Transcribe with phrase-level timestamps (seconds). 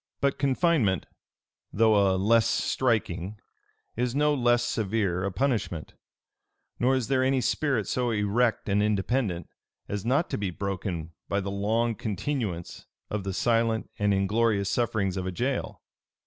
[0.19, 1.05] But confinement,
[1.71, 3.39] though a less striking,
[3.95, 5.93] is no less severe a punishment;
[6.79, 9.47] nor is there any spirit so erect and independent,
[9.87, 15.17] as not to be broken by the long continuance of the silent and inglorious sufferings
[15.17, 15.83] of a jail.